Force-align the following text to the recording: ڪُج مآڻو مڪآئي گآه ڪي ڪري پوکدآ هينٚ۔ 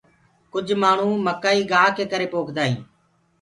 ڪُج 0.53 0.67
مآڻو 0.81 1.09
مڪآئي 1.27 1.61
گآه 1.71 1.89
ڪي 1.97 2.03
ڪري 2.11 2.27
پوکدآ 2.33 2.63
هينٚ۔ 2.67 2.83